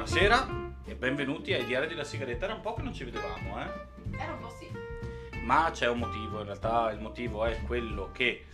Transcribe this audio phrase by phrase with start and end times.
[0.00, 2.46] Buonasera e benvenuti ai Diari della Sigaretta.
[2.46, 3.66] Era un po' che non ci vedevamo, eh?
[4.18, 4.66] Era un po' sì.
[5.42, 8.46] Ma c'è un motivo, in realtà il motivo è quello che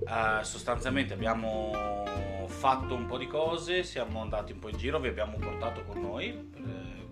[0.00, 2.06] eh, sostanzialmente abbiamo
[2.46, 6.00] fatto un po' di cose, siamo andati un po' in giro, vi abbiamo portato con
[6.00, 6.62] noi per,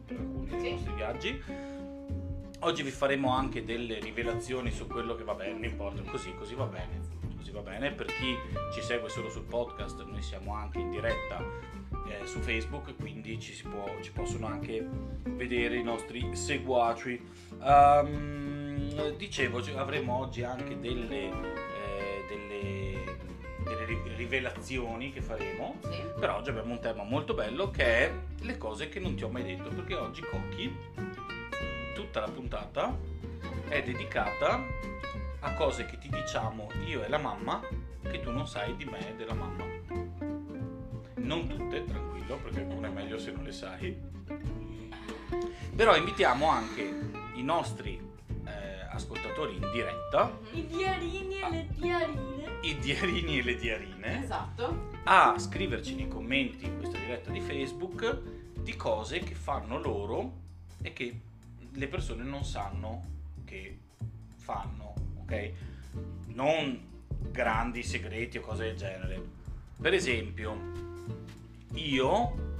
[0.06, 0.70] per alcuni dei Sì.
[0.70, 1.42] nostri viaggi.
[2.60, 6.54] Oggi vi faremo anche delle rivelazioni su quello che va bene, non importa, così, così
[6.54, 7.21] va bene.
[7.42, 7.90] Così va bene.
[7.90, 8.38] Per chi
[8.72, 11.44] ci segue solo sul podcast, noi siamo anche in diretta
[12.06, 14.86] eh, su Facebook, quindi ci, si può- ci possono anche
[15.24, 17.20] vedere i nostri seguaci.
[17.60, 23.16] Ehm, dicevo, avremo oggi anche delle, eh, delle,
[23.64, 25.78] delle ri- rivelazioni che faremo.
[25.82, 26.00] Sì.
[26.20, 28.12] Però oggi abbiamo un tema molto bello che è
[28.42, 30.72] le cose che non ti ho mai detto, perché oggi Cocchi,
[31.92, 32.96] tutta la puntata,
[33.66, 34.64] è dedicata
[35.44, 37.60] a cose che ti diciamo io e la mamma
[38.02, 39.64] che tu non sai di me e della mamma.
[41.16, 43.96] Non tutte, tranquillo, perché alcune è meglio se non le sai.
[45.74, 46.82] Però invitiamo anche
[47.34, 47.98] i nostri
[48.44, 52.58] eh, ascoltatori in diretta, I diarini e le diarine.
[52.62, 54.90] i diarini e le diarine, Esatto.
[55.04, 58.20] a scriverci nei commenti in questa diretta di Facebook
[58.60, 60.32] di cose che fanno loro
[60.82, 61.20] e che
[61.72, 63.02] le persone non sanno
[63.44, 63.78] che
[64.36, 64.91] fanno,
[66.34, 66.90] Non
[67.30, 69.20] grandi segreti o cose del genere.
[69.80, 70.56] Per esempio,
[71.74, 72.50] io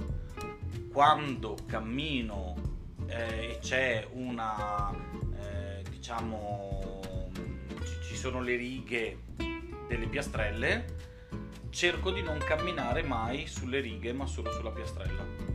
[0.91, 2.55] quando cammino
[3.07, 4.91] eh, e c'è una,
[5.39, 7.29] eh, diciamo,
[7.83, 9.17] ci- ci sono le righe
[9.87, 10.95] delle piastrelle,
[11.69, 15.52] cerco di non camminare mai sulle righe ma solo sulla piastrella.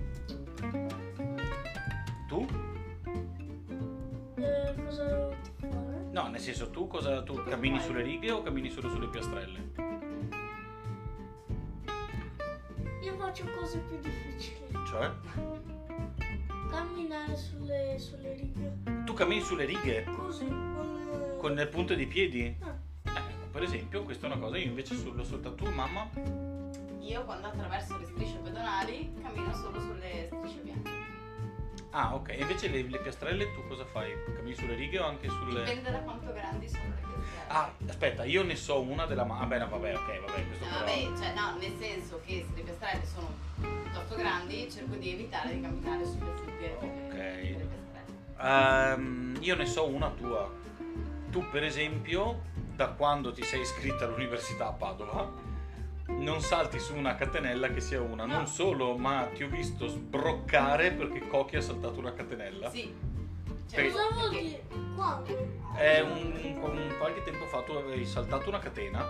[6.39, 9.73] Nel senso tu cosa tu cammini sulle righe o cammini solo sulle piastrelle?
[13.03, 14.69] Io faccio cose più difficili.
[14.87, 15.11] Cioè?
[16.71, 18.77] Camminare sulle, sulle righe.
[19.05, 21.37] Tu cammini sulle righe Così, con...
[21.39, 22.57] con le punte dei piedi?
[22.61, 22.77] Ah.
[23.03, 26.09] Ecco, per esempio, questa è una cosa, io invece sullo soltanto tu, mamma.
[27.01, 30.98] Io quando attraverso le strisce pedonali cammino solo sulle strisce bianche.
[31.91, 32.29] Ah, ok.
[32.31, 34.13] E invece le, le piastrelle tu cosa fai?
[34.37, 35.65] Cammini sulle righe o anche sulle.
[35.65, 37.47] Dipende da quanto grandi sono le piastrelle.
[37.49, 39.41] Ah, aspetta, io ne so una della mamma.
[39.41, 40.79] Vabbè, no, vabbè, ok, vabbè, questo No, però.
[40.81, 43.29] vabbè, cioè no, nel senso che se le piastrelle sono
[43.83, 47.15] piuttosto grandi cerco di evitare di camminare sulle fughe Ok.
[47.15, 47.69] delle
[48.37, 48.93] piastrelle.
[48.93, 50.51] Ehm, io ne so una tua.
[51.31, 52.43] Tu, per esempio,
[52.75, 55.31] da quando ti sei iscritta all'università a Padova,
[56.09, 58.25] non salti su una catenella che sia una.
[58.25, 62.71] Non solo, ma ti ho visto sbroccare perché Cocchi ha saltato una catenella.
[62.71, 62.93] Sì.
[63.71, 64.63] Perché- Cosa vuol dire?
[64.97, 65.37] Quando?
[65.77, 69.05] È un, un qualche tempo fa tu avevi saltato una catena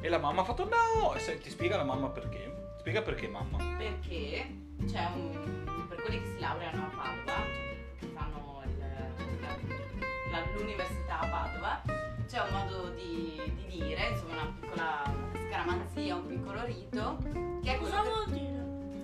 [0.00, 1.14] e la mamma ha fatto no!
[1.14, 2.72] E se- ti spiega la mamma perché?
[2.80, 3.58] Spiega perché mamma.
[3.78, 4.52] Perché
[4.86, 5.84] c'è un.
[5.88, 11.82] per quelli che si laureano a Padova, cioè che fanno il- la- l'università a Padova,
[12.26, 15.02] c'è un modo di, di dire, insomma una piccola
[15.50, 17.18] scaramanzia, un piccolo rito,
[17.62, 18.58] che è quello Cosa che vuol dire?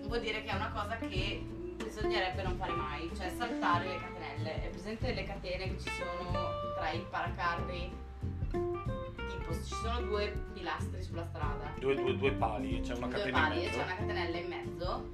[0.07, 1.45] vuol dire che è una cosa che
[1.77, 4.63] bisognerebbe non fare mai, cioè saltare le catenelle.
[4.63, 6.31] È presente le catene che ci sono
[6.77, 7.93] tra i paracarri?
[8.51, 13.39] Tipo, ci sono due pilastri sulla strada Due, due, due pali, c'è una due catena
[13.39, 15.13] in pali e c'è una catenella in mezzo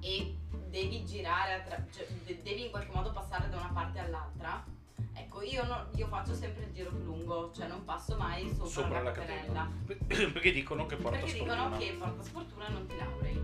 [0.00, 0.36] e
[0.70, 4.64] devi girare, attra- cioè de- devi in qualche modo passare da una parte all'altra.
[5.14, 8.66] Ecco, io, no- io faccio sempre il giro più lungo, cioè non passo mai sopra,
[8.66, 9.70] Sopra la la catenella.
[10.06, 11.54] Perché dicono che porta Perché sfortuna.
[11.64, 13.42] dicono che porta sfortuna e non ti laurei.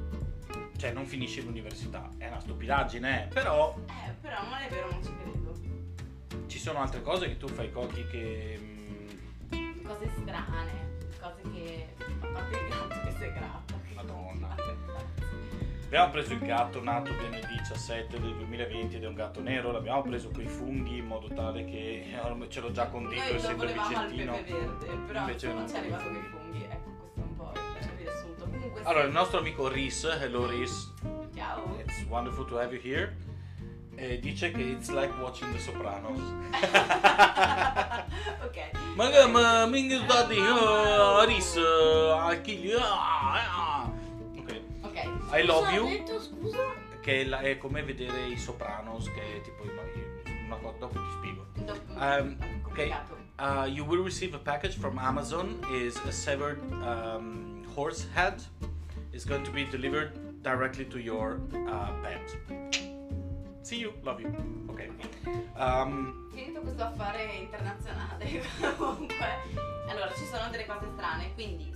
[0.76, 2.08] Cioè, non finisci l'università.
[2.18, 3.26] È una stupidaggine, eh.
[3.28, 6.46] Però Eh, però non è vero, non ci credo.
[6.46, 8.58] ci sono altre cose che tu fai Cocchi che.
[9.54, 11.88] mm, Cose strane, cose che.
[11.98, 13.74] a parte il gatto che si è gratta.
[13.94, 14.54] Madonna.
[15.88, 20.02] Abbiamo preso il gatto nato nel 17 del 2020 ed è un gatto nero, l'abbiamo
[20.02, 23.56] preso con i funghi in modo tale che eh, ce l'ho già condito Noi essendo
[23.64, 24.32] volevamo al vicentino.
[24.34, 26.62] pepe verde, però Invece non non ci è arrivato con i funghi.
[26.68, 27.60] Ecco, questo è un po' il
[27.96, 28.44] riassunto.
[28.44, 30.92] Comunque Allora, il nostro amico Rhys, hello Rhys,
[31.34, 31.78] Ciao.
[31.80, 33.16] it's wonderful to have you here.
[33.96, 36.20] eh, dice che it's like watching The Sopranos.
[38.44, 38.70] ok.
[38.94, 42.40] Ma che ma minchia stati uh, Rhys, I
[45.32, 45.86] I love you.
[45.88, 46.58] detto, scusa?
[47.00, 51.10] Che è, la- è come vedere i Sopranos, che è tipo una cosa, dopo ti
[51.18, 51.46] spiego.
[51.54, 53.16] Dopo- Um, complicato.
[53.38, 55.60] Uh, you will receive a package from Amazon.
[55.70, 58.42] is a severed um, horse head.
[59.12, 62.36] It's going to be delivered directly to your uh, pet.
[63.62, 64.28] See you, love you.
[64.68, 64.88] Ok.
[65.56, 68.42] Um, Finito questo affare internazionale,
[68.76, 69.26] comunque.
[69.88, 71.70] Allora, ci sono delle cose strane, quindi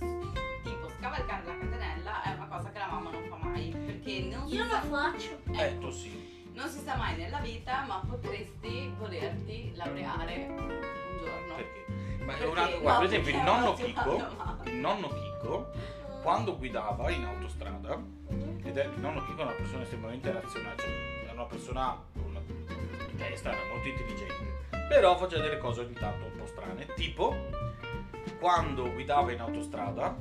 [1.03, 4.55] scavalcare la catenella è una cosa che la mamma non fa mai, perché non si
[4.55, 5.37] Io sa l'ho faccio.
[5.51, 6.31] Eh, tu sì.
[6.53, 10.79] Non si sa mai nella vita, ma potresti volerti laureare un
[11.19, 11.55] giorno.
[11.55, 12.23] Perché?
[12.23, 14.27] Ma è una- No, guarda, per esempio, il nonno Chico,
[14.63, 15.71] il nonno Chico,
[16.21, 17.99] quando guidava in autostrada,
[18.63, 22.23] ed è il nonno Chico è una persona estremamente razionale, cioè è una persona con
[22.23, 22.41] una
[23.17, 27.35] testa, era molto intelligente, però faceva delle cose ogni tanto un po' strane, tipo
[28.39, 30.15] quando guidava in autostrada,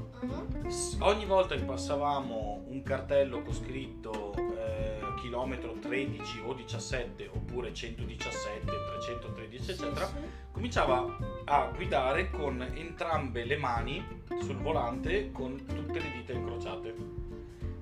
[0.67, 7.73] s- ogni volta che passavamo un cartello con scritto eh, chilometro 13 o 17 oppure
[7.73, 10.19] 117, 313 eccetera, sì, sì.
[10.53, 14.05] cominciava a guidare con entrambe le mani
[14.41, 16.95] sul volante con tutte le dita incrociate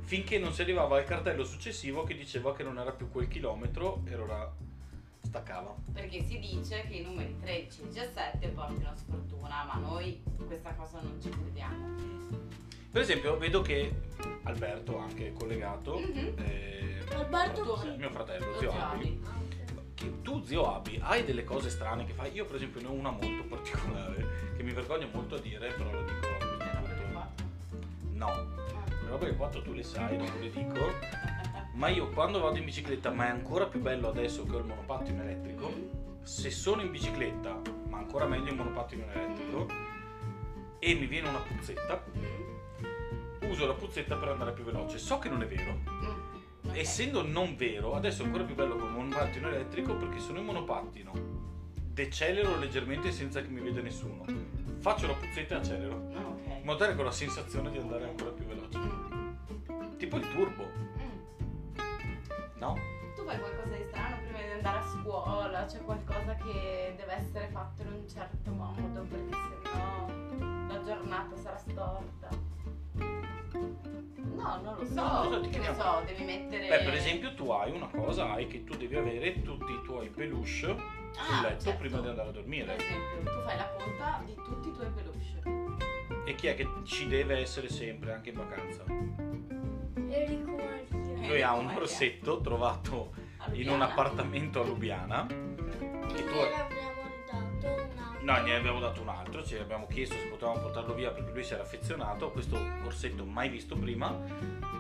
[0.03, 4.03] finché non si arrivava al cartello successivo che diceva che non era più quel chilometro
[4.05, 4.53] e allora
[5.23, 5.75] staccava.
[5.93, 11.01] Perché si dice che i numeri 13 e 17 portino sfortuna, ma noi questa cosa
[11.01, 11.89] non ci crediamo.
[12.91, 13.93] per esempio vedo che
[14.45, 16.35] Alberto anche è collegato Mhm.
[16.39, 17.97] eh, Alberto chi?
[17.97, 19.23] mio fratello Lo zio zio Abi
[19.95, 22.33] che tu zio Abi hai delle cose strane che fai.
[22.33, 25.93] Io per esempio ne ho una molto particolare che mi vergogno molto a dire però
[25.93, 26.27] lo dico
[28.13, 28.29] no.
[28.89, 30.79] Le robe che fatto tu le sai non le dico
[31.73, 34.65] Ma io quando vado in bicicletta, ma è ancora più bello adesso che ho il
[34.65, 35.73] monopattino elettrico,
[36.23, 39.67] se sono in bicicletta, ma ancora meglio in monopattino elettrico,
[40.79, 42.03] e mi viene una puzzetta,
[43.43, 44.99] uso la puzzetta per andare più veloce.
[44.99, 45.73] So che non è vero.
[45.73, 46.71] Mm.
[46.73, 50.45] Essendo non vero, adesso è ancora più bello con il monopattino elettrico perché sono in
[50.45, 51.13] monopattino.
[51.93, 54.25] Decelero leggermente senza che mi veda nessuno.
[54.79, 56.09] Faccio la puzzetta e accelero.
[56.15, 56.57] Ah.
[56.57, 58.79] In modo tale che ho la sensazione di andare ancora più veloce.
[59.97, 60.80] Tipo il turbo.
[62.61, 62.79] No?
[63.17, 65.65] Tu fai qualcosa di strano prima di andare a scuola?
[65.65, 71.59] C'è qualcosa che deve essere fatto in un certo modo perché sennò la giornata sarà
[71.59, 72.29] storta.
[73.43, 74.95] No, non lo so.
[74.95, 75.81] No, ne chiediamo?
[75.81, 76.69] so, devi mettere.
[76.69, 80.09] Beh, per esempio, tu hai una cosa, hai che tu devi avere tutti i tuoi
[80.09, 80.77] peluche sul
[81.19, 81.79] Ah, letto certo.
[81.81, 82.77] prima di andare a Per dormire.
[82.77, 85.19] esempio, tu fai la conta di tutti i tuoi peluche.
[86.31, 88.85] E chi è che ci deve essere sempre, anche in vacanza?
[90.09, 91.00] Enrico Maria.
[91.27, 93.13] Lui ha un orsetto trovato
[93.53, 95.27] in un appartamento a Lubiana.
[95.27, 96.35] E Che tu...
[96.35, 98.19] ne abbiamo dato un altro.
[98.23, 101.45] No, ne abbiamo dato un altro, ci abbiamo chiesto se potevamo portarlo via perché lui
[101.45, 104.15] si era affezionato a questo orsetto mai visto prima.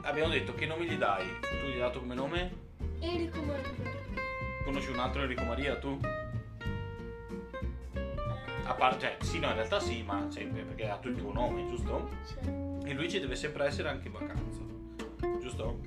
[0.02, 1.26] Abbiamo detto che nome gli dai?
[1.40, 2.68] Tu gli hai dato come nome?
[3.00, 3.68] Enrico Maria.
[4.64, 5.98] Conosci un altro Enrico Maria tu?
[6.02, 6.28] Eh,
[8.66, 11.32] A parte, cioè, sì, no, in realtà sì, ma sempre perché ha tutto il tuo
[11.32, 12.08] nome, giusto?
[12.22, 12.36] sì.
[12.84, 14.60] E lui ci deve sempre essere anche in vacanza,
[15.40, 15.78] giusto?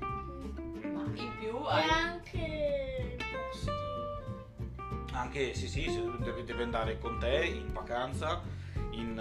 [1.16, 1.88] In più E hai.
[1.88, 3.70] anche posti.
[5.12, 8.42] Anche, sì, sì, se- deve, deve andare con te in vacanza,
[8.90, 9.18] in...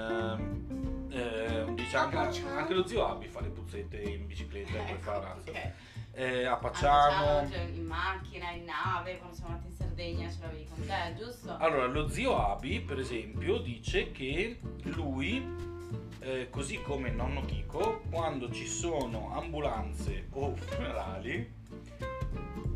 [1.11, 5.49] eh, dice anche, anche lo zio Abi fa le puzzette in bicicletta e Ecco, razza.
[5.51, 5.71] ok.
[6.15, 7.25] Eh, a A Pacciano...
[7.41, 11.15] Pacciano, cioè, in macchina, in nave, quando siamo andati in Sardegna ce l'avevi con te,
[11.17, 11.57] giusto?
[11.57, 15.43] Allora, lo zio Abi, per esempio, dice che lui,
[16.23, 21.61] eh, così come nonno Chico, quando ci sono ambulanze o funerali,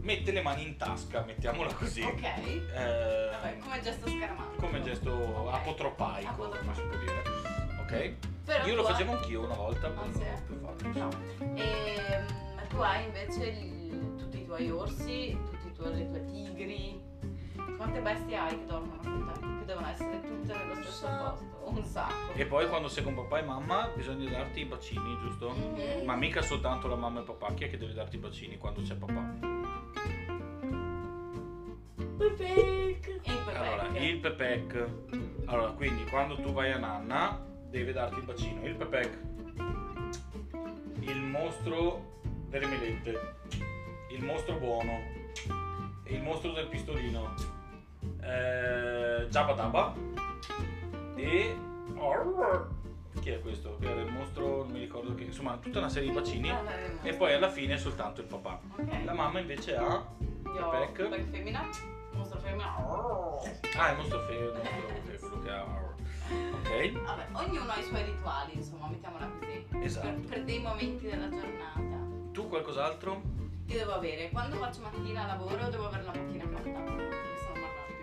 [0.02, 2.02] mette le mani in tasca, mettiamola così.
[2.02, 2.24] Ok.
[2.24, 4.56] Eh, Vabbè, come gesto scaramento.
[4.60, 5.54] come gesto Ok.
[5.54, 6.74] apotropaico, come Apotropaico.
[6.74, 7.24] si può dire.
[7.82, 8.14] Ok?
[8.46, 10.20] Però Io lo hai- facevo anch'io una volta, ma Ah, non sì?
[10.20, 11.00] l'ho più fatto.
[11.00, 11.56] No.
[11.56, 12.26] Ehm,
[12.70, 17.02] tu hai invece il- tutti i tuoi orsi, tutti i tuoi, le tue tigri.
[17.78, 19.40] Quante bestie hai che dormono con te?
[19.60, 21.57] Che devono essere tutte nello stesso posto?
[21.68, 22.34] Un sacco.
[22.34, 25.50] E poi quando sei con papà e mamma bisogna darti i bacini, giusto?
[25.50, 26.06] Mhm.
[26.06, 28.82] Ma mica soltanto la mamma e papà, chi è che deve darti i bacini quando
[28.82, 29.66] c'è papà?
[32.18, 32.56] Pepe.
[32.56, 33.58] E il Pepe.
[33.58, 34.90] Allora, il Pepec.
[35.46, 38.66] Allora, quindi quando tu vai a nanna deve darti il bacino.
[38.66, 39.18] Il Pepec.
[41.02, 43.36] Il mostro delle melette.
[44.12, 45.00] Il mostro buono.
[46.06, 47.34] Il mostro del pistolino.
[48.22, 49.94] Eh, Jabba Dabba.
[51.18, 51.58] E...
[53.20, 53.78] Chi è questo?
[53.80, 55.24] Che era il mostro, non mi ricordo che...
[55.24, 56.50] Insomma, tutta una serie di bacini.
[56.50, 56.62] Ah,
[57.02, 58.60] E poi alla fine soltanto il papà.
[58.78, 59.04] Ok.
[59.04, 60.06] La mamma invece ha...
[60.56, 61.10] Io Pepec.
[61.10, 61.68] Pepec femmina,
[62.14, 62.76] mostro femmina.
[63.78, 65.66] Ah, il mostro che è quello che ha...
[66.30, 66.92] Ok?
[66.92, 69.66] Vabbè, ognuno ha i suoi rituali, insomma, mettiamola così.
[69.84, 70.08] Esatto.
[70.08, 72.06] Per, per dei momenti della giornata.
[72.32, 73.22] Tu qualcos'altro?
[73.66, 77.16] Io devo avere, quando faccio mattina lavoro, devo avere la macchina pronta.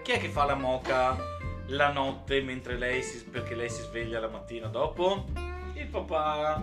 [0.02, 1.16] Chi è che fa la moca
[1.68, 5.24] la notte mentre lei si, perché lei si sveglia la mattina dopo?
[5.74, 6.62] Il papà.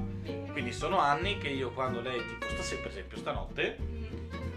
[0.51, 3.77] Quindi sono anni che io quando lei, tipo stasera per esempio stanotte,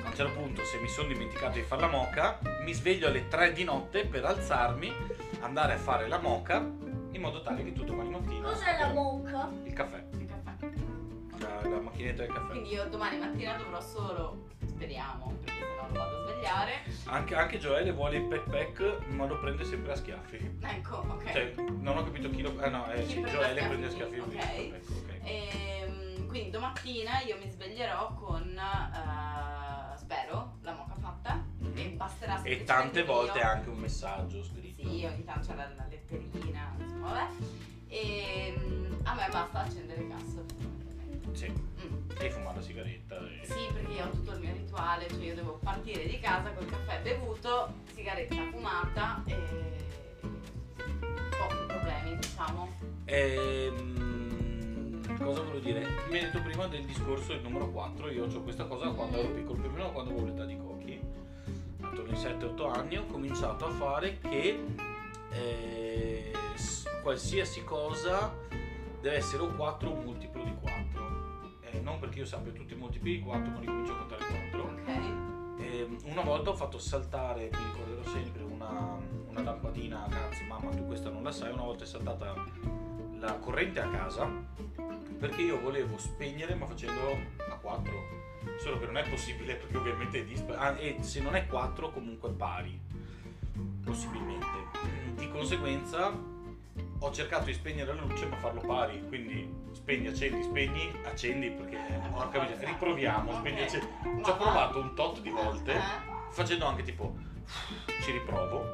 [0.03, 3.29] a un certo punto se mi sono dimenticato di fare la moca, mi sveglio alle
[3.29, 4.93] 3 di notte per alzarmi,
[5.41, 8.49] andare a fare la moca, in modo tale che tu domani mattina...
[8.49, 9.51] Cos'è la moca?
[9.65, 10.69] Il caffè, Il caffè.
[11.39, 12.51] la, la macchinetta del caffè.
[12.51, 16.73] Quindi io domani mattina dovrò solo speriamo, perché sennò lo vado a svegliare.
[17.07, 20.59] Anche, anche Joele vuole il pet pack, ma lo prende sempre a schiaffi.
[20.63, 21.33] Ecco, ok.
[21.33, 22.55] Cioè, non ho capito chi lo.
[22.61, 25.21] Ah no, eh, Chi sì, prende Joele a prende a schiaffi, il pack, ok.
[25.23, 31.43] Ehm, quindi domattina io mi sveglierò con, eh, spero, la moca fatta
[31.75, 34.83] e basterà E tante volte io- anche un messaggio scritto.
[34.89, 37.27] Sì, ogni tanto c'è la, la letterina, insomma, vabbè.
[37.89, 40.43] E mm, a me basta accendere cassa.
[40.47, 41.37] fondamentalmente.
[41.37, 41.49] Sì.
[41.51, 42.11] Mm.
[42.19, 43.17] E fumare la sigaretta.
[43.19, 46.53] e- Sì, perché io ho tutto il mio rituale, cioè io devo partire di casa
[46.53, 49.37] col caffè bevuto, sigaretta fumata e
[51.39, 52.69] pochi problemi, diciamo.
[53.05, 55.87] Ehm, cosa volevo dire?
[56.09, 59.29] Mi hai detto prima del discorso del numero 4, io ho questa cosa quando ero
[59.31, 61.01] piccolo, più o meno quando avevo l'età di Cocchi,
[61.81, 64.65] attorno ai 7-8 anni, ho cominciato a fare che
[65.31, 66.33] eh,
[67.03, 68.33] qualsiasi cosa
[69.01, 70.74] deve essere un 4 o un multiplo di 4.
[71.83, 74.63] Non perché io sappia tutti i multipli di 4, ma li comincio a contare 4.
[74.63, 74.89] Ok?
[75.61, 80.87] Ehm, una volta ho fatto saltare, mi ricorderò sempre, una, una lampadina, anzi mamma tu
[80.87, 82.35] questa non la sai, una volta è saltata
[83.19, 84.29] la corrente a casa
[85.19, 87.01] perché io volevo spegnere ma facendo
[87.49, 87.93] a 4,
[88.59, 91.91] solo che non è possibile perché ovviamente è dispari, ah, e se non è 4
[91.91, 92.79] comunque pari,
[93.83, 94.47] possibilmente.
[95.15, 96.13] Di conseguenza
[97.05, 101.77] ho cercato di spegnere la luce ma farlo pari, quindi spegni, accendi, spegni, accendi perché
[102.11, 103.87] porca miseria, riproviamo, spegni, accendi.
[104.23, 105.81] Ci ho provato un tot di volte, Eh?
[106.31, 107.15] facendo anche tipo
[108.01, 108.65] ci riprovo.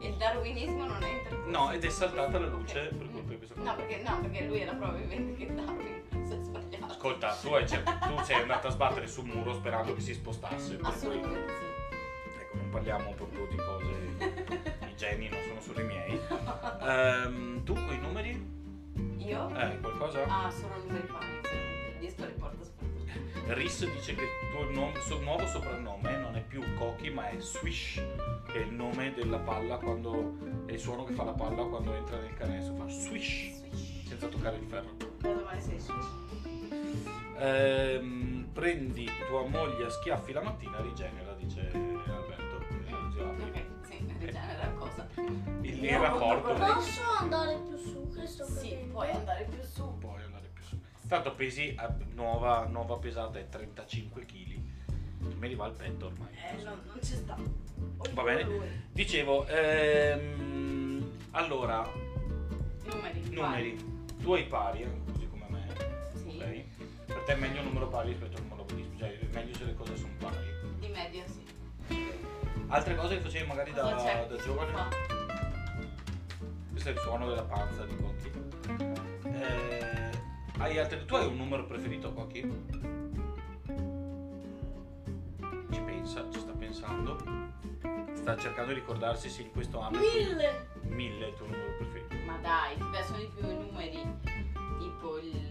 [0.00, 1.36] Il darwinismo non entra.
[1.46, 2.96] No, ed è saltata la luce Ok.
[2.96, 3.70] per colpa di questa cosa.
[3.70, 6.84] No, perché, no, perché lui prova vivente che Darwin si è sbagliato.
[6.84, 10.78] Ascolta, tu, hai tu sei andata a sbattere sul muro sperando che si spostasse.
[10.82, 12.40] Assolutamente sì.
[12.40, 14.84] Ecco, non parliamo proprio di cose.
[14.86, 15.28] I geni
[16.86, 18.54] Ehm, tu con i numeri?
[19.18, 19.54] Io?
[19.56, 20.22] Eh, qualcosa?
[20.26, 21.26] Ah, sono numeri pari.
[21.26, 23.54] Il disco riporta sfortuna.
[23.54, 27.38] Riss dice che il tuo nom- suo nuovo soprannome non è più Cocky ma è
[27.40, 28.00] Swish,
[28.46, 30.36] che è il nome della palla quando.
[30.66, 32.74] è il suono che fa la palla quando entra nel canestro.
[32.76, 34.06] Fa swish, Swish.
[34.08, 34.94] senza toccare il ferro.
[35.18, 36.06] Da domani sei swish.
[37.38, 42.64] Ehm, prendi tua moglie a schiaffi la mattina, rigenera, dice Alberto.
[42.86, 43.22] Eh.
[43.22, 45.06] Ok, sì, rigenera cosa.
[45.78, 48.90] Il, il molto Posso andare più su questo Sì, cadente?
[48.92, 49.98] puoi andare più su.
[49.98, 50.78] Puoi andare più su.
[51.08, 54.60] Tanto pesi, eh, nuova, nuova pesata è 35 kg.
[55.38, 56.28] Me li va il petto ormai.
[56.34, 57.36] Eh, no, non ci sta.
[58.12, 58.42] Va bene.
[58.44, 58.66] Lui.
[58.92, 61.86] Dicevo, ehm, allora,
[62.84, 63.22] Numeri.
[63.30, 63.94] numeri.
[64.22, 65.66] Tu hai pari, eh, così come me.
[66.14, 66.36] Sì.
[66.38, 66.64] Ok?
[67.06, 69.54] Per te è meglio un numero pari rispetto a un numero dispari, cioè è meglio
[69.54, 70.36] se le cose sono pari.
[70.78, 71.44] Di media, sì.
[72.68, 74.72] Altre cose che facevi magari da, Cosa da giovane?
[74.72, 74.88] Qua.
[76.86, 78.30] È il suono della panza di Cocchi.
[79.24, 80.10] Eh,
[80.58, 81.04] hai altre...
[81.04, 82.42] Tu hai un numero preferito, Cocchi?
[85.72, 87.16] Ci pensa, ci sta pensando.
[88.12, 89.98] Sta cercando di ricordarsi se in questo anno...
[89.98, 90.68] Mille!
[90.82, 92.14] Mille è il tuo numero preferito.
[92.24, 94.44] Ma dai, ti piacciono di più i numeri
[94.78, 95.50] tipo il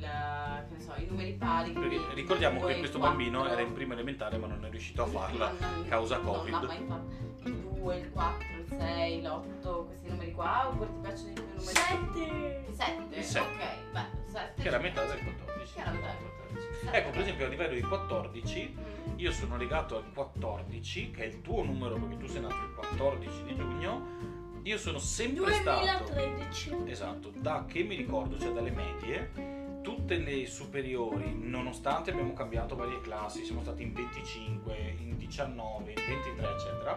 [0.70, 1.72] che ne so, i numeri pari.
[1.74, 3.18] Perché ricordiamo che questo quattro.
[3.18, 6.26] bambino era in prima elementare ma non è riuscito a farla Non- non- causa Non
[6.26, 6.64] l'ha Covid.
[6.64, 7.24] mai fatto.
[7.44, 8.45] Il 2, il 4, il
[8.80, 12.64] 6, l'8, questi numeri qua, oppure ti piacciono più i numeri Sette!
[12.72, 13.16] 7?
[13.16, 13.46] Il sette.
[13.46, 14.62] Ok, beh, 7.
[14.62, 15.74] Che è la metà del 14.
[15.74, 16.98] Che è la metà del 14.
[16.98, 19.20] Ecco, per esempio a livello di 14 Mm.
[19.20, 22.74] Io sono legato al 14, che è il tuo numero perché tu sei nato il
[22.76, 24.34] 14 di giugno.
[24.64, 26.12] Io sono sempre stato.
[26.12, 26.76] 2013.
[26.86, 33.00] Esatto, da che mi ricordo, cioè dalle medie, tutte le superiori, nonostante abbiamo cambiato varie
[33.02, 36.96] classi, siamo stati in 25, in 19, in 23, eccetera,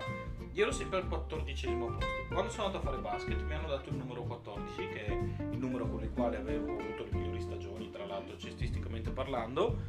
[0.58, 2.06] io ero sempre al 14 posto.
[2.32, 5.56] Quando sono andato a fare basket mi hanno dato il numero 14, che è il
[5.56, 9.82] numero con il quale avevo avuto le migliori stagioni, tra l'altro cestisticamente parlando.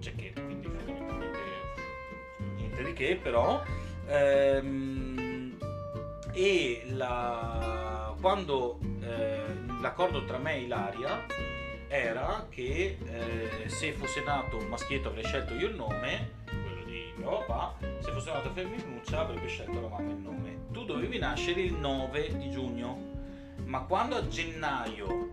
[0.00, 1.38] C'è che quindi fondamentalmente
[2.56, 3.62] niente di che, però.
[4.06, 5.58] Ehm,
[6.32, 9.44] e la, quando eh,
[9.78, 11.26] l'accordo tra me e Ilaria
[11.88, 17.12] era che eh, se fosse nato un maschietto avrei scelto io il nome, quello di
[17.16, 20.66] mio papà, fosse nato femminuccia avrebbe scelto la mamma il nome.
[20.70, 22.96] Tu dovevi nascere il 9 di giugno,
[23.64, 25.32] ma quando a gennaio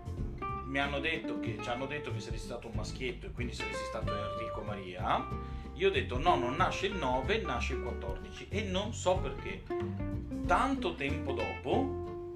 [0.66, 3.84] mi hanno detto che ci hanno detto che saresti stato un maschietto e quindi saresti
[3.84, 5.28] stato Enrico Maria,
[5.74, 9.64] io ho detto no, non nasce il 9, nasce il 14 e non so perché.
[10.48, 11.84] Tanto tempo dopo,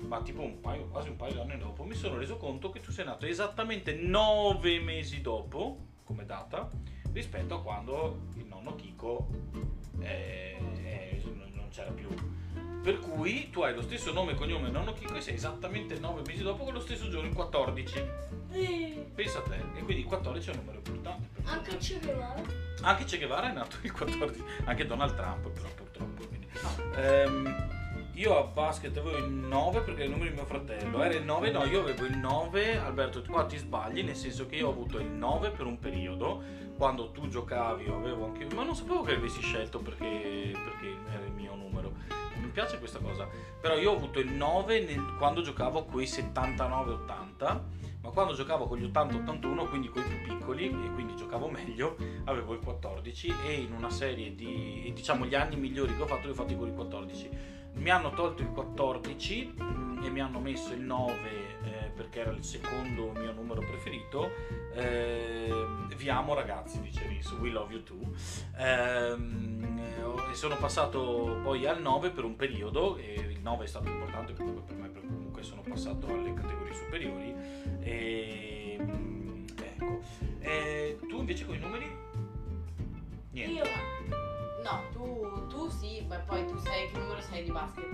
[0.08, 2.82] ma tipo un paio, quasi un paio di anni dopo, mi sono reso conto che
[2.82, 6.70] tu sei nato esattamente 9 mesi dopo, come data,
[7.14, 9.28] rispetto a quando il nonno Chico
[10.02, 11.22] eh, eh,
[11.54, 12.08] non c'era più.
[12.84, 16.22] Per cui tu hai lo stesso nome e cognome nonno Chico e sei esattamente 9
[16.28, 18.04] mesi dopo con lo stesso giorno, il 14.
[18.52, 19.04] Sì.
[19.14, 21.42] Pensa a te, e quindi il 14 è un numero importante.
[21.46, 22.42] Anche Che Guevara.
[22.82, 26.25] Anche Che Guevara è nato il 14, anche Donald Trump però purtroppo.
[26.28, 26.48] quindi.
[26.96, 27.74] Ehm,
[28.14, 31.02] io a basket avevo il 9 perché è il numero di mio fratello.
[31.04, 31.52] Era il 9?
[31.52, 32.78] No, io avevo il 9.
[32.78, 36.42] Alberto, qua ti sbagli, nel senso che io ho avuto il 9 per un periodo.
[36.77, 38.48] Quando tu giocavi, io avevo anche.
[38.53, 41.94] Ma non sapevo che avessi scelto perché, perché era il mio numero.
[42.38, 43.27] Mi piace questa cosa.
[43.62, 47.63] Però io ho avuto il 9 nel- quando giocavo coi 79-80.
[48.01, 51.96] Ma quando giocavo con gli 80-81, quindi con i più piccoli, e quindi giocavo meglio,
[52.25, 56.27] avevo il 14 e in una serie di, diciamo, gli anni migliori che ho fatto
[56.27, 57.29] li ho fatti con il 14.
[57.74, 61.55] Mi hanno tolto il 14 mm, e mi hanno messo il 9 eh,
[61.96, 64.30] perché era il secondo mio numero preferito.
[64.74, 65.50] Eh,
[65.96, 68.00] vi amo ragazzi, dice Riz, we love you too.
[68.58, 73.68] Ehm, eh, e sono passato poi al 9 per un periodo e il 9 è
[73.68, 77.34] stato importante comunque per me perché comunque sono passato alle categorie superiori
[77.80, 80.02] e mm, ecco.
[80.40, 81.88] E tu invece con i numeri?
[83.32, 83.54] Niente.
[83.54, 83.64] Io
[84.66, 87.86] No, tu, tu sì, ma poi tu sei, che numero sei di basket?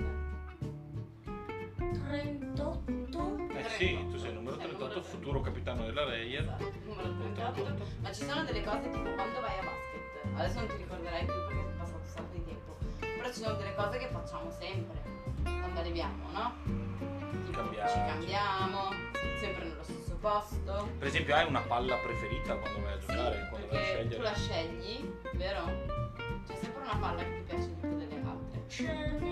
[2.07, 3.37] 38.
[3.53, 6.41] Eh sì, tu sei il numero Sei il 38, numero futuro capitano della Reyer.
[6.43, 7.85] Esatto, numero 38.
[8.01, 11.33] Ma ci sono delle cose tipo quando vai a basket, adesso non ti ricorderai più
[11.47, 15.01] perché è passato un sacco di tempo, però ci sono delle cose che facciamo sempre
[15.43, 16.53] quando arriviamo, no?
[17.45, 17.89] Tipo, Cambiamo.
[17.89, 18.89] Ci cambiamo,
[19.39, 20.89] sempre nello stesso posto.
[20.99, 24.03] Per esempio hai una palla preferita quando vai a Sì, giocare, quando vai a perché
[24.03, 24.23] tu scegliere?
[24.23, 25.65] la scegli, vero?
[26.47, 28.63] C'è sempre una palla che ti piace di più delle altre.
[28.67, 29.30] Ce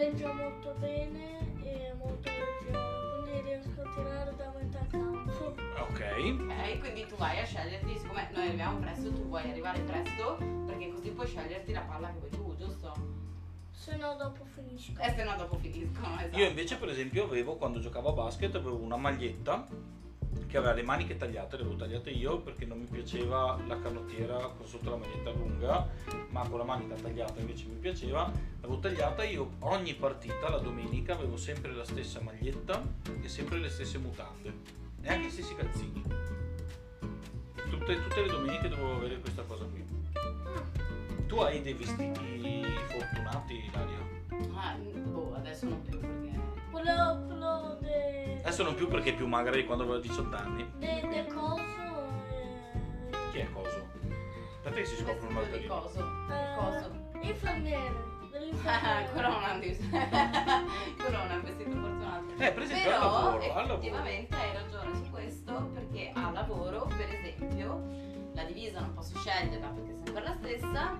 [0.00, 2.80] palleggia molto bene e è molto leggera,
[3.22, 5.54] quindi riesco a tirare da metà campo.
[5.78, 6.00] Ok.
[6.40, 10.90] Ok, quindi tu vai a sceglierti, siccome noi arriviamo presto, tu vuoi arrivare presto, perché
[10.90, 12.94] così puoi sceglierti la palla che vuoi tu, giusto?
[13.72, 14.98] Se no dopo finisco.
[15.02, 16.38] E se no dopo finiscono, esatto.
[16.38, 19.66] Io invece per esempio avevo, quando giocavo a basket, avevo una maglietta
[20.50, 24.36] che aveva le maniche tagliate, le avevo tagliate io perché non mi piaceva la canottiera
[24.48, 25.88] con sotto la maglietta lunga,
[26.30, 28.30] ma con la manica tagliata invece mi piaceva.
[28.60, 32.82] L'avevo tagliata io ogni partita, la domenica, avevo sempre la stessa maglietta
[33.22, 34.52] e sempre le stesse mutande
[35.00, 36.02] e anche gli stessi calzini.
[37.70, 39.84] Tutte, tutte le domeniche dovevo avere questa cosa qui.
[41.28, 43.98] Tu hai dei vestiti fortunati, Ilaria?
[44.54, 46.19] Ah, boh, adesso non più
[46.82, 50.70] quello de, Adesso non più perché è più magra di quando aveva 18 anni.
[50.78, 51.62] de, de coso
[53.32, 53.88] Chi è Coso?
[54.56, 55.98] Aspetta che si scopre un Vestito di coso.
[56.30, 56.90] eh, Coso.
[57.22, 58.08] Infermiere.
[58.64, 59.12] Ah, è
[61.34, 62.32] un vestito fortunato.
[62.38, 63.72] Eh, per esempio al Però lavoro, al lavoro.
[63.74, 67.82] effettivamente hai ragione su questo perché al lavoro, per esempio,
[68.34, 70.96] la divisa non posso sceglierla perché è sempre la stessa,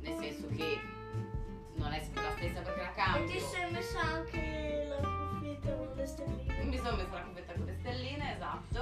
[0.00, 0.80] nel senso che
[1.74, 3.30] non è sempre la stessa perché la E cambio.
[3.32, 5.09] ti sei messa anche la
[5.60, 6.64] cuffietta con le stelline.
[6.64, 8.78] Mi sono messa la cufetta con le stelline, esatto.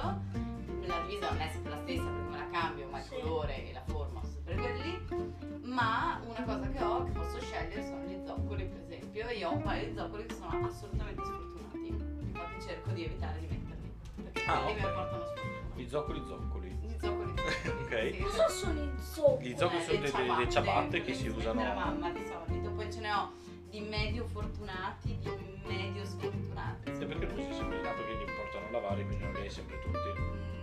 [0.85, 3.15] La divisa non è sempre la stessa perché me la cambio, ma il Sì.
[3.19, 5.61] colore e la forma sono sempre quelli.
[5.63, 9.27] Ma una cosa che ho, che posso scegliere, sono gli zoccoli, per esempio.
[9.27, 11.87] E io ho un paio di zoccoli che sono assolutamente sfortunati.
[11.87, 13.91] Infatti cerco di evitare di metterli.
[14.31, 14.85] Perché Ah, quelli ok.
[14.87, 15.57] mi portano sfortuna.
[15.75, 16.69] Gli zoccoli zoccoli.
[16.81, 17.31] Gli zoccoli.
[17.31, 18.13] Ok.
[18.15, 19.47] Sì, Cosa sono i zoccoli?
[19.49, 21.61] Gli zoccoli sono le delle, delle ciabatte che si usano.
[21.63, 22.69] la mamma di solito.
[22.71, 23.31] Poi ce ne ho
[23.69, 26.89] di medio fortunati, di medio sfortunati.
[26.89, 29.49] E perché non si sempre dato che li portano a lavare, quindi non li hai
[29.49, 29.97] sempre tutti.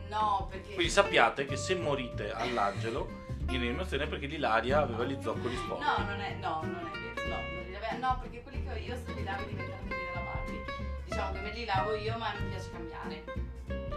[0.08, 0.74] No, perché...
[0.74, 5.84] Quindi sappiate che se morite all'angelo in rianimazione è perché l'Ilaria aveva gli zoccoli sporchi.
[5.84, 7.28] No, non è, no, non è vero.
[7.28, 10.04] No, non li lave- no, perché quelli che ho io se li lavi diventano quelli
[10.12, 10.60] da lavarli.
[11.04, 13.24] Diciamo che me li lavo io, ma mi piace cambiare.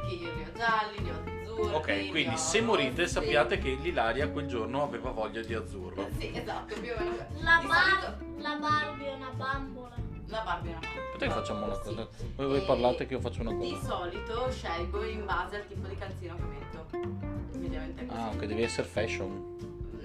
[0.09, 1.73] Io li ho gialli, li ho azzurri.
[1.75, 6.07] Ok, quindi ho se morite sappiate che l'Ilaria quel giorno aveva voglia di azzurro.
[6.17, 7.15] Sì, esatto, più o meno.
[7.41, 9.95] La, Di bar- solito- la Barbie è una bambola.
[10.27, 10.87] La Barbie è una.
[10.87, 11.81] Aspetta che facciamo una Sì.
[11.81, 12.07] cosa.
[12.35, 13.85] Voi, voi E parlate che io faccio una Di cosa.
[13.85, 17.57] solito scelgo in base al tipo di calzino che metto.
[17.57, 18.19] Mediamente così.
[18.19, 19.57] Ah, ok, devi essere fashion.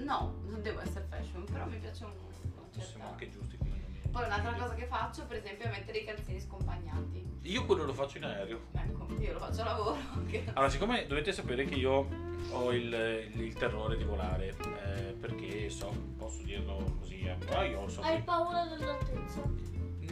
[0.03, 3.57] No, non devo essere fashion, però mi piace un, una Siamo anche giusti.
[4.15, 7.21] Poi un'altra cosa che faccio, per esempio, è mettere i calzini scompagnati.
[7.41, 8.61] Io quello lo faccio in aereo.
[8.71, 9.97] Ecco, io lo faccio a lavoro.
[10.25, 10.45] Che...
[10.53, 12.07] Allora, siccome dovete sapere che io
[12.51, 12.93] ho il,
[13.33, 18.09] il- il terrore di volare, eh, perché so, posso dirlo così, eh, però io soffro,
[18.09, 19.41] Hai paura dell'altezza?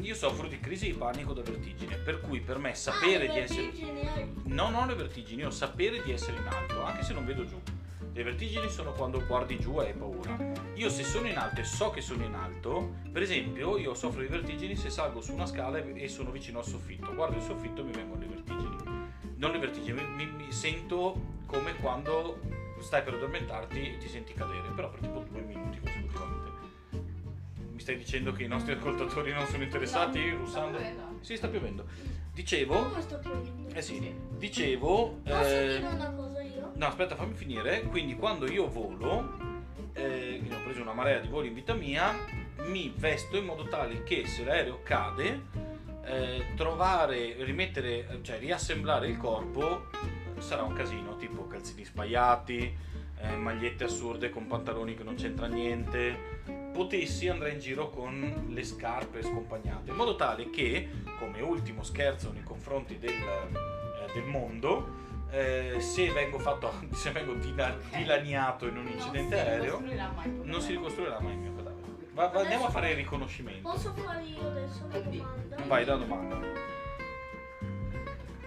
[0.02, 3.40] Io soffro di crisi di panico da vertigine, per cui per me sapere ah, di
[3.40, 3.62] essere...
[3.64, 4.32] vertigini hai.
[4.46, 7.60] Non ho le vertigini, io sapere di essere in alto, anche se non vedo giù.
[8.16, 10.38] Le vertigini sono quando guardi giù e hai paura.
[10.76, 14.22] Io se sono in alto e so che sono in alto, per esempio, io soffro
[14.22, 17.14] di vertigini se salgo su una scala e sono vicino al soffitto.
[17.16, 18.78] Guardo il soffitto e mi vengono le vertigini.
[19.38, 22.40] Non le vertigini, mi, mi- sento come quando
[22.80, 25.63] stai per addormentarti e ti senti cadere, però per tipo due minuti
[27.84, 30.78] stai dicendo che i nostri ascoltatori non sono interessati, No, Russando?
[30.80, 31.18] sta piovendo.
[31.20, 31.86] Sì, sta piovendo.
[32.34, 33.76] Dicevo, sto piovendo?
[33.76, 35.20] eh sì, dicevo...
[35.22, 36.72] Posso eh, dire una cosa io?
[36.76, 37.82] No, aspetta, fammi finire.
[37.84, 39.38] Quindi quando io volo,
[39.92, 42.16] eh, quindi ho preso una marea di voli in vita mia,
[42.68, 45.42] mi vesto in modo tale che se l'aereo cade,
[46.06, 52.74] eh, trovare, rimettere, cioè riassemblare il corpo eh, sarà un casino, tipo calzini spaiati,
[53.20, 56.33] eh, magliette assurde con pantaloni che non c'entra niente.
[56.74, 62.32] Potessi andare in giro con le scarpe scompagnate, in modo tale che, come ultimo scherzo
[62.32, 68.78] nei confronti del, eh, del mondo, eh, se vengo fatto se vengo dila- dilaniato in
[68.78, 69.82] un incidente non aereo
[70.44, 71.82] non si ricostruirà mai il mio cadavere.
[72.14, 73.70] Va- va- andiamo a fare il riconoscimento.
[73.70, 75.56] Posso fare io adesso una domanda?
[75.68, 76.38] vai la domanda.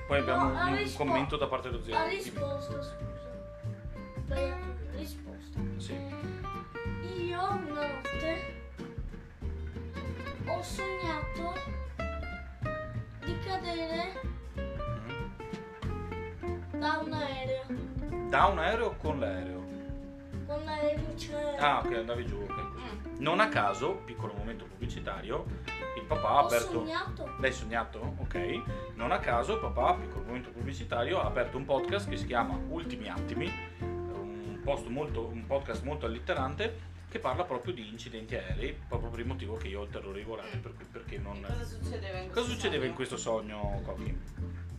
[0.06, 1.96] Poi abbiamo No, un, rispo- commento da parte dello zio.
[1.96, 2.96] Ha risposto, scusa.
[4.24, 4.84] Sbagliato.
[7.38, 8.55] Una notte
[10.46, 11.53] ho sognato
[13.25, 14.25] di cadere
[14.57, 16.79] Mm.
[16.79, 17.64] da un aereo.
[18.31, 19.64] da un aereo o con l'aereo
[20.46, 21.57] Con l'aereo c'è.
[21.59, 23.16] ah ok andavi giù ok Mm.
[23.18, 25.44] non a caso piccolo momento pubblicitario
[25.96, 27.29] il papà ha Ho aperto sognato.
[27.40, 28.14] L'hai sognato?
[28.18, 28.62] Ok.
[28.94, 33.09] Non a caso papà, piccolo momento pubblicitario, ha aperto un podcast che si chiama Ultimi
[33.09, 39.11] Attimi, un, post molto- un podcast molto allitterante che parla proprio di incidenti aerei, proprio
[39.11, 41.37] per il motivo che io ho il terrore di volare, per cui perché non...
[41.38, 42.94] E Cosa succedeva in questo Cosa succedeva in sogno?
[42.94, 44.18] questo sogno, Cochi?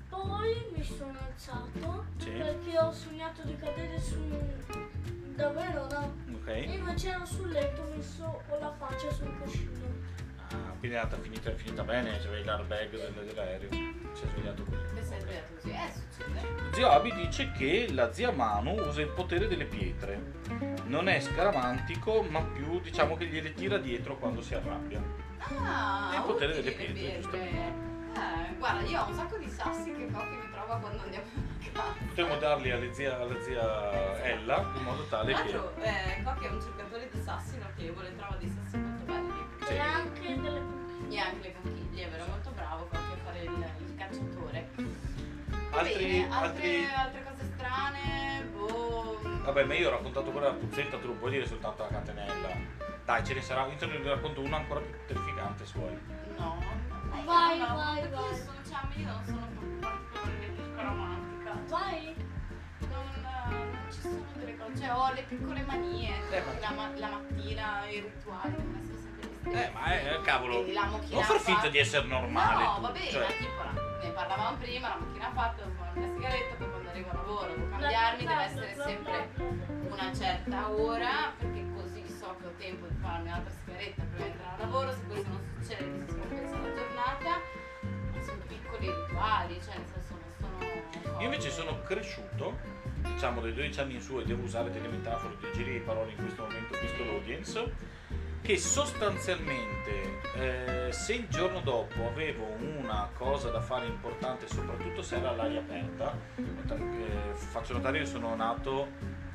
[0.09, 2.29] Poi mi sono alzato Sì.
[2.29, 5.35] perché ho sognato di cadere su un.
[5.35, 6.15] Davvero no?
[6.35, 6.47] Ok?
[6.47, 9.85] E invece ero sul letto messo con la faccia sul cuscino.
[10.49, 13.69] Ah, quindi è andata finita, è finita bene, c'avevi l'airbag del- dell'aereo,
[14.17, 14.93] si è svegliato così.
[14.95, 15.69] Che sei svegliato così?
[15.69, 16.71] Eh, succede.
[16.73, 20.33] Zio Abi dice che la zia Manu usa il potere delle pietre.
[20.85, 25.01] Non è scaramantico, ma più diciamo che gliele tira dietro quando si arrabbia.
[25.39, 27.85] Ah, È il potere delle le pietre, giustamente.
[28.17, 31.71] Eh, guarda, io ho un sacco di sassi che Cocchi mi trova quando andiamo a
[31.71, 31.93] casa.
[32.07, 35.51] Potremmo darli alla zia, alla zia Ella in modo tale Tra che.
[35.51, 39.45] l'altro, eh, Cocchi è un cercatore di sassi notevole, trova dei sassi molto belli.
[39.65, 39.73] Sì.
[39.73, 41.15] E anche delle conchiglie.
[41.15, 43.65] E anche le conchiglie, è vero, molto bravo Cocchi a fare il,
[43.97, 44.69] cacciatore.
[45.69, 49.19] Va Altri- bene, altre, altri- altre cose strane, boh.
[49.43, 52.49] Vabbè, ma io ho raccontato quella della puzzetta, tu non puoi dire soltanto la catenella.
[53.05, 55.97] Dai, ce ne sarà, io te ne racconto una ancora più terrificante se vuoi.
[56.37, 56.61] No.
[57.09, 58.29] Dai, Vai, no, vai, perché vai.
[58.29, 59.47] Io sono, cioè, io non sono
[59.79, 61.51] particolarmente scaramantica.
[61.67, 62.15] Vai!
[62.79, 66.91] Non, non ci sono delle cose, cioè ho le piccole manie, Eh, ma- la, ma-
[66.97, 69.63] la mattina i rituali devono essere sempre.
[69.65, 70.53] Eh, ma è, cavolo.
[70.55, 72.63] Quindi la Non far finta di essere normale.
[72.63, 73.21] No, tu, va bene, cioè.
[73.21, 76.89] ma tipo la- ne parlavamo prima, la macchina fatta, devo fare una sigaretta, poi quando
[76.89, 79.29] arrivo a lavoro devo cambiarmi, deve essere bla, sempre
[79.89, 84.31] una certa ora, perché così so che ho tempo di farmi un'altra sigaretta prima di
[84.31, 87.41] entrare a lavoro, se questo non succede mi si scompensa la giornata,
[88.21, 91.19] sono piccoli rituali, cioè nel senso non sono...
[91.19, 92.57] Io invece sono cresciuto,
[93.01, 96.11] diciamo dai 12 anni in su, e devo usare delle metafore, dei giri di parole
[96.11, 97.95] in questo momento, visto l'audience,
[98.41, 105.17] che sostanzialmente eh, se il giorno dopo avevo una cosa da fare importante, soprattutto se
[105.17, 108.87] era all'aria aperta, eh, faccio notare io sono nato,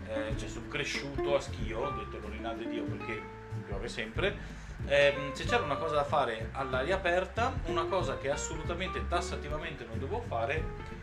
[0.07, 3.21] eh, cioè sono cresciuto a Schio, detto l'orinade Dio perché
[3.67, 9.07] piove sempre, Ehm, se c'era una cosa da fare all'aria aperta, una cosa che assolutamente
[9.07, 11.01] tassativamente non dovevo fare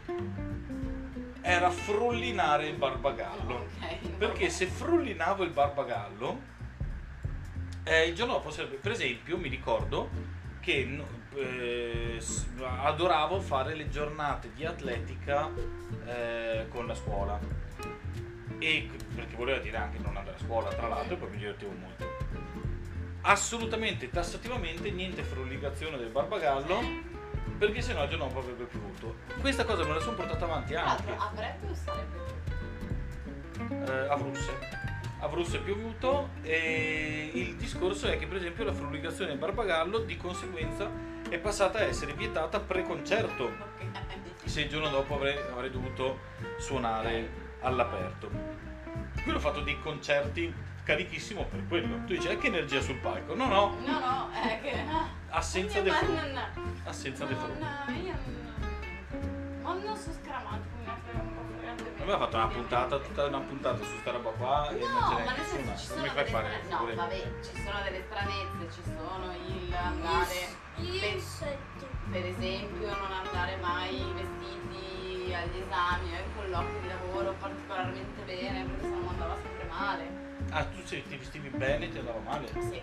[1.42, 3.68] era frullinare il barbagallo.
[3.80, 6.58] Ok, Perché se frullinavo il barbagallo,
[7.90, 10.10] eh, il giorno dopo sarebbe, per esempio, mi ricordo
[10.60, 12.20] che eh,
[12.84, 15.50] adoravo fare le giornate di atletica
[16.06, 17.40] eh, con la scuola.
[18.60, 21.72] E perché voleva dire anche non andare a scuola, tra l'altro, e poi mi divertivo
[21.72, 22.06] molto.
[23.22, 26.82] Assolutamente, tassativamente, niente frulligazione del barbagallo,
[27.58, 29.16] perché sennò il giorno dopo avrebbe piovuto.
[29.40, 32.18] Questa cosa me la sono portata avanti anche avrebbe o sarebbe?
[33.92, 34.89] eh, a Brusse.
[35.22, 38.72] A Brusse è piovuto e il discorso è che per esempio la
[39.26, 40.90] del barbagallo di conseguenza
[41.30, 43.52] è passata a essere vietata pre-concerto
[44.46, 46.20] se il giorno dopo avrei, avrei dovuto
[46.58, 47.30] suonare
[47.62, 48.30] all'aperto.
[49.22, 50.52] Qui ho fatto dei concerti
[50.84, 51.98] carichissimo per quello.
[52.06, 53.36] Tu dici, eh, che energia sul palco?
[53.36, 54.74] No, no, No, no, è che...
[55.30, 56.40] assenza di non-
[56.86, 57.58] Assenza di fru-
[58.04, 59.62] Io non...
[59.62, 60.76] Ma non sono scaramantico,
[62.10, 65.20] Abbiamo fatto una puntata, tutta una puntata su sta roba qua e non ce No,
[65.26, 65.62] ma nessuna.
[65.62, 68.82] ci Non sono mi fai delle fare strane- No, vabbè, ci sono delle stranezze, ci
[68.84, 70.58] sono il andare...
[70.74, 71.00] Gli
[72.10, 78.64] per- esempio non andare mai vestiti agli esami o ai colloqui di lavoro particolarmente bene,
[78.66, 80.10] perché sennò andava sempre male.
[80.50, 82.48] Ah, tu se ti vestivi bene ti andava male?
[82.60, 82.82] Sì.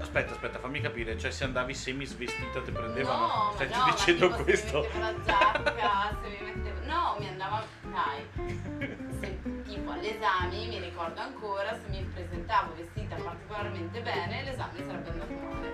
[0.00, 3.26] Aspetta, aspetta, fammi capire, cioè se andavi semi svestita ti prendevano?
[3.26, 4.82] No, Stai ma no, dicendo questo?
[4.82, 6.86] Se mi mettevo la giacca, se mi mettevo...
[6.86, 7.64] No, mi andava...
[7.82, 8.96] Dai.
[9.18, 15.32] Se, tipo all'esame, mi ricordo ancora, se mi presentavo vestita particolarmente bene, l'esame sarebbe andato
[15.32, 15.72] male.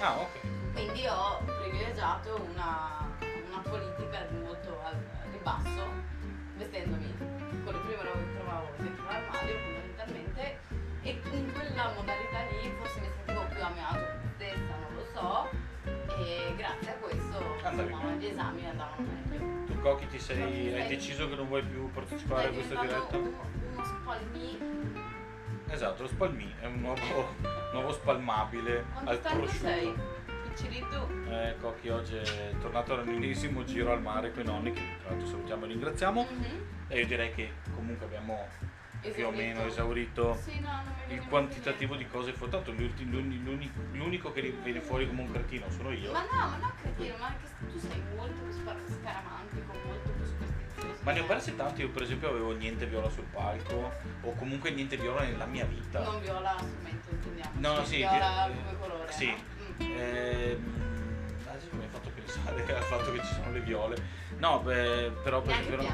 [0.00, 0.72] Ah, ok.
[0.72, 4.96] Quindi ho privilegiato una, una politica molto al
[5.30, 5.90] ribasso,
[6.56, 7.14] vestendomi
[7.64, 10.58] con prime robe che trovavo dentro l'armadio fondamentalmente
[11.02, 13.08] e in quella modalità lì forse mi
[13.60, 15.50] più a mio agio con me stessa, non lo so,
[16.16, 19.64] e grazie a questo Andavi insomma, gli esami andavano meglio.
[19.66, 23.16] Tu Cocchi ti sei, hai deciso che non vuoi più partecipare a questa diretta?
[23.18, 24.58] uno, uno spalmi
[25.68, 27.34] Esatto, lo spalmi è un nuovo,
[27.72, 29.92] nuovo spalmabile Quanto al stanco sei?
[29.92, 30.18] prosciutto.
[30.48, 31.08] Piccirito?
[31.28, 35.28] Eh, Cocchi oggi è tornato all'ennesimo giro al mare con i nonni, che tra l'altro
[35.28, 36.26] salutiamo e ringraziamo.
[36.28, 36.66] Mhm.
[36.88, 38.48] E io direi che comunque abbiamo
[39.00, 39.30] più o Esaurito.
[39.42, 42.32] meno esaurito Sì, no, il quantitativo di cose.
[42.50, 46.12] Tanto l'unico che viene fuori come un cretino sono io.
[46.12, 48.52] Ma no, ma no, cretino, ma anche se tu sei molto più
[49.00, 50.98] scaramantico, molto più superstizioso.
[51.02, 54.70] Ma ne ho persi tanti, io per esempio avevo niente viola sul palco, o comunque
[54.70, 56.00] niente viola nella mia vita.
[56.02, 57.50] Non viola strumento, intendiamo.
[57.60, 59.12] No, no, sì, Viola vi- come colore.
[59.12, 59.26] sì.
[59.26, 59.84] no?
[59.84, 59.90] Mm.
[59.96, 60.89] Ehm,
[61.60, 63.96] adesso mi hai fatto pensare al fatto che ci sono le viole.
[64.38, 65.88] No, beh, però per esempio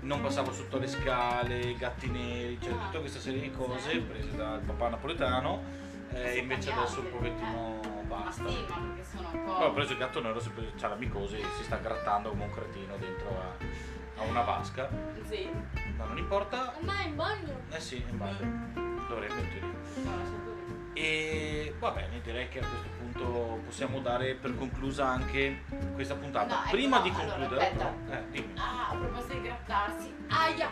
[0.00, 2.84] non passavo sotto le scale, gatti neri, cioè Ah.
[2.86, 5.88] tutta questa serie di cose prese dal papà napoletano.
[6.12, 8.02] E Sono invece adesso un pochettino eh.
[8.04, 8.42] basta.
[8.42, 9.52] Ma sì, ma perché sono un po'.
[9.54, 10.40] Poi ho preso il gatto nero,
[10.76, 14.88] c'ha la micosi si sta grattando come un cretino dentro a, a una vasca.
[15.28, 15.48] Sì.
[15.96, 16.74] Ma non importa.
[16.80, 17.60] Ma è in bagno?
[17.70, 19.06] Eh sì, in bagno.
[19.06, 20.49] Dovrebbe in teoria.
[20.92, 25.62] E va bene, direi che a questo punto possiamo dare per conclusa anche
[25.94, 26.54] questa puntata.
[26.54, 27.84] No, ecco, Prima no, di allora, concludere, aspetta.
[28.06, 28.52] però, eh, dimmi.
[28.58, 30.14] Ah, a proposito di grattarsi.
[30.28, 30.70] Aia!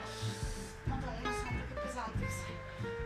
[0.84, 2.56] Madonna santa che pesante che sei.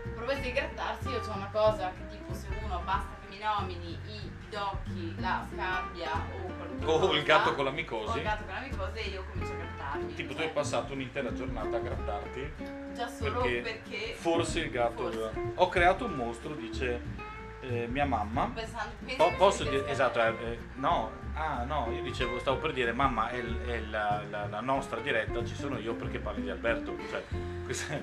[0.07, 4.31] A proposito di grattarsi, io ho una cosa che tipo se uno basta nomini i
[4.41, 8.19] pidocchi, la scabbia o qualunque O il gatto con la o micosi.
[8.19, 10.15] il gatto con la micosi e io comincio a grattarmi.
[10.15, 12.53] Tipo tu hai passato un'intera giornata a grattarti.
[12.95, 15.11] Già solo perché perché, Forse il gatto.
[15.11, 15.33] Forse.
[15.57, 17.01] Ho creato un mostro, dice
[17.61, 18.51] eh, mia mamma.
[18.55, 22.93] pensando, Po- posso dire, esatto, eh, eh, no, ah no, io dicevo, stavo per dire,
[22.93, 26.97] mamma è, è la, la- la nostra diretta, ci sono io perché parli di Alberto,
[27.11, 27.25] cioè,
[27.65, 27.95] questa-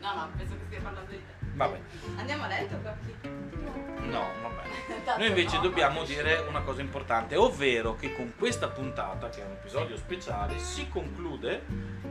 [0.00, 1.45] No, no, penso che stia parlando di te.
[1.56, 1.80] Vabbè,
[2.16, 3.14] Andiamo a letto, Cocchi?
[4.08, 5.16] no, vabbè.
[5.18, 9.52] Noi invece dobbiamo dire una cosa importante, ovvero che con questa puntata, che è un
[9.52, 11.64] episodio speciale, si conclude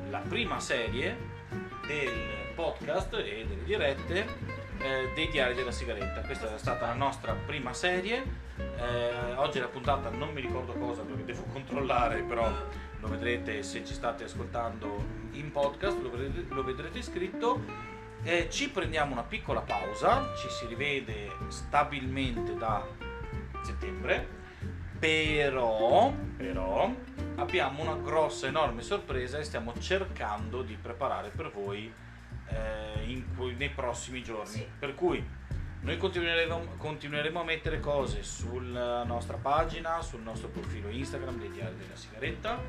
[0.09, 1.15] la prima serie
[1.85, 4.27] del podcast e delle dirette
[4.79, 6.21] eh, dei diari della sigaretta.
[6.21, 8.23] Questa è stata la nostra prima serie.
[8.57, 12.51] Eh, oggi la puntata non mi ricordo cosa perché devo controllare, però
[12.99, 17.93] lo vedrete se ci state ascoltando in podcast, lo vedrete, lo vedrete scritto.
[18.27, 22.83] Eh, ci prendiamo una piccola pausa, ci si rivede stabilmente da
[23.61, 24.27] settembre,
[24.97, 26.91] però, però
[27.35, 31.93] abbiamo una grossa, enorme sorpresa e stiamo cercando di preparare per voi
[32.47, 33.25] eh, in
[33.57, 34.53] nei prossimi giorni.
[34.53, 34.67] Sì.
[34.79, 35.23] Per cui
[35.81, 41.75] noi continueremo, continueremo a mettere cose sulla nostra pagina, sul nostro profilo Instagram dei Diari
[41.77, 42.59] della Sigaretta.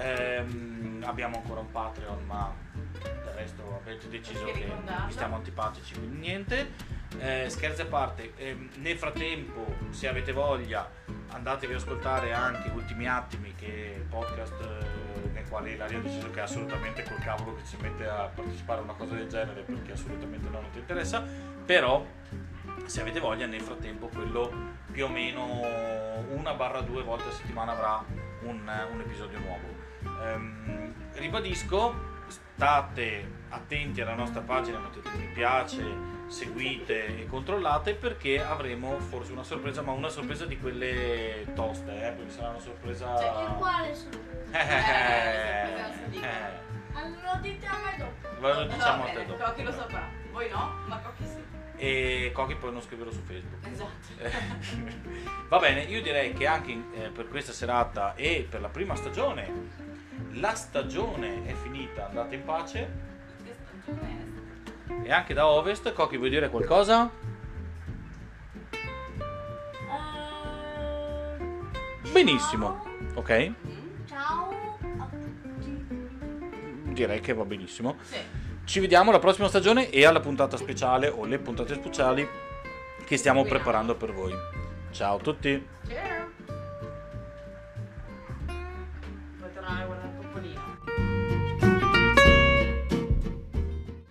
[0.00, 2.54] Ehm, abbiamo ancora un Patreon, ma
[2.92, 4.72] del resto avete deciso che
[5.06, 6.96] vi stiamo antipatici, quindi niente.
[7.18, 10.88] Eh, scherzi a parte, ehm, nel frattempo, se avete voglia,
[11.30, 16.02] andatevi ad ascoltare anche Ultimi Attimi, che è il podcast eh, nel quale Ilaria ha
[16.02, 19.26] deciso che è assolutamente col cavolo che ci mette a partecipare a una cosa del
[19.26, 21.24] genere perché assolutamente no, non ti interessa.
[21.64, 22.06] Però,
[22.84, 24.52] se avete voglia, nel frattempo, quello
[24.92, 25.62] più o meno
[26.28, 28.04] una barra due volte a settimana avrà
[28.42, 29.87] un, un episodio nuovo.
[30.22, 31.94] Ehm, ribadisco,
[32.26, 35.84] state attenti alla nostra pagina, mettete mi piace,
[36.28, 42.10] seguite e controllate perché avremo forse una sorpresa, ma una sorpresa di quelle toste, eh,
[42.12, 43.16] perché sarà una sorpresa...
[43.16, 44.26] Cioè, che quale sorpresa?
[44.58, 46.26] Eh, dica.
[46.26, 46.58] eh,
[46.94, 48.40] Allora lo dite a me dopo.
[48.40, 49.44] ve lo diciamo a te dopo.
[49.44, 50.08] Cocchi lo saprà.
[50.32, 51.42] Voi no, ma Cocchi sì.
[51.76, 53.66] E Cochi poi non scriverlo su Facebook.
[53.66, 54.08] Esatto.
[55.48, 59.50] Va bene, io direi che anche eh, per questa serata e per la prima stagione,
[60.40, 63.06] la stagione è finita, andate in pace.
[65.02, 67.10] E anche da Ovest, Cochi vuoi dire qualcosa?
[68.70, 68.78] Eh,
[72.10, 73.30] Benissimo, ok?
[73.30, 74.06] Mm?
[74.06, 74.50] Ciao
[74.98, 75.86] a tutti.
[76.92, 77.96] Direi che va benissimo.
[78.02, 78.16] Sì.
[78.64, 82.28] Ci vediamo alla prossima stagione e alla puntata speciale o le puntate speciali
[83.06, 84.34] che stiamo preparando per voi.
[84.90, 85.66] Ciao a tutti!
[85.86, 86.17] Cheers.